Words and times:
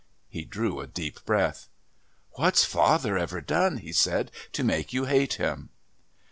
He 0.29 0.45
drew 0.45 0.79
a 0.79 0.87
deep 0.87 1.23
breath. 1.25 1.69
"What's 2.31 2.65
father 2.65 3.19
ever 3.19 3.39
done," 3.39 3.77
he 3.77 3.91
said, 3.93 4.31
"to 4.53 4.63
make 4.63 4.93
you 4.93 5.05
hate 5.05 5.35
him?" 5.35 5.69